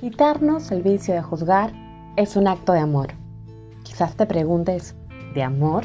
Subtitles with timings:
[0.00, 1.72] Quitarnos el vicio de juzgar
[2.16, 3.08] es un acto de amor.
[3.84, 4.96] Quizás te preguntes,
[5.34, 5.84] ¿de amor?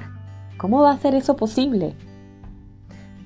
[0.58, 1.96] ¿Cómo va a ser eso posible?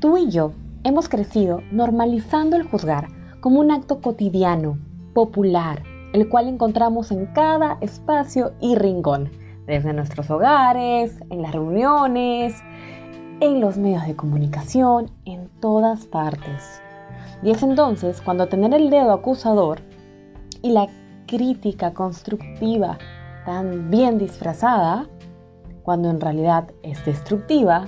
[0.02, 0.52] Tú y yo
[0.84, 3.07] hemos crecido normalizando el juzgar
[3.39, 4.77] como un acto cotidiano,
[5.13, 5.81] popular,
[6.11, 9.31] el cual encontramos en cada espacio y rincón,
[9.65, 12.61] desde nuestros hogares, en las reuniones,
[13.39, 16.81] en los medios de comunicación, en todas partes.
[17.41, 19.81] Y es entonces cuando tener el dedo acusador
[20.63, 20.88] y la
[21.27, 22.98] crítica constructiva
[23.45, 25.08] tan bien disfrazada,
[25.84, 27.86] cuando en realidad es destructiva,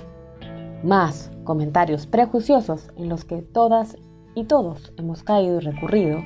[0.84, 3.96] más comentarios prejuiciosos en los que todas
[4.34, 6.22] y todos hemos caído y recurrido,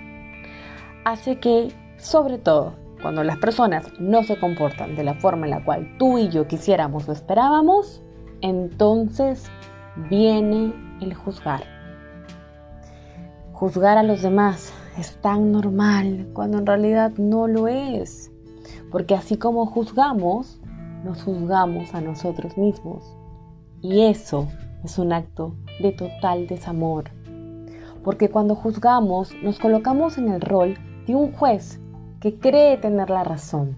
[1.04, 5.64] hace que, sobre todo, cuando las personas no se comportan de la forma en la
[5.64, 8.02] cual tú y yo quisiéramos o esperábamos,
[8.40, 9.48] entonces
[10.10, 11.62] viene el juzgar.
[13.52, 18.30] Juzgar a los demás es tan normal cuando en realidad no lo es.
[18.90, 20.60] Porque así como juzgamos,
[21.04, 23.16] nos juzgamos a nosotros mismos.
[23.80, 24.46] Y eso
[24.84, 27.04] es un acto de total desamor.
[28.04, 31.80] Porque cuando juzgamos nos colocamos en el rol de un juez
[32.20, 33.76] que cree tener la razón,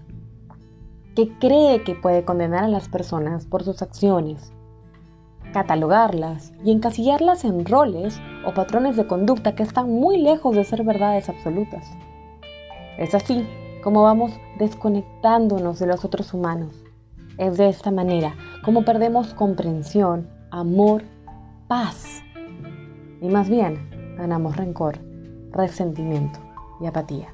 [1.15, 4.51] que cree que puede condenar a las personas por sus acciones,
[5.53, 10.83] catalogarlas y encasillarlas en roles o patrones de conducta que están muy lejos de ser
[10.83, 11.89] verdades absolutas.
[12.97, 13.47] Es así
[13.83, 16.83] como vamos desconectándonos de los otros humanos.
[17.37, 21.03] Es de esta manera como perdemos comprensión, amor,
[21.67, 22.21] paz.
[23.21, 24.99] Y más bien ganamos rencor,
[25.51, 26.39] resentimiento
[26.81, 27.33] y apatía.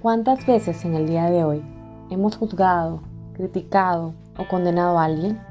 [0.00, 1.62] ¿Cuántas veces en el día de hoy
[2.10, 3.02] hemos juzgado,
[3.34, 5.49] criticado o condenado a alguien?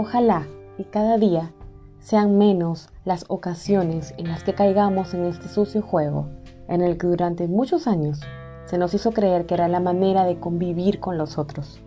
[0.00, 0.46] Ojalá
[0.78, 1.50] y cada día
[1.98, 6.28] sean menos las ocasiones en las que caigamos en este sucio juego
[6.68, 8.20] en el que durante muchos años
[8.66, 11.80] se nos hizo creer que era la manera de convivir con los otros.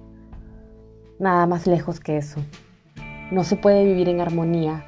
[1.19, 2.41] Nada más lejos que eso.
[3.31, 4.83] No se puede vivir en armonía,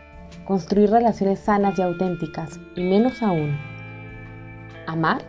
[0.45, 3.57] construir relaciones sanas y auténticas, y menos aún,
[4.85, 5.21] amar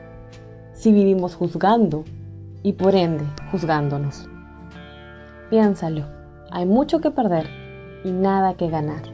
[0.73, 2.03] si vivimos juzgando
[2.65, 4.29] y por ende juzgándonos.
[5.49, 6.07] Piénsalo,
[6.51, 7.64] hay mucho que perder
[8.05, 9.14] y nada que ganar.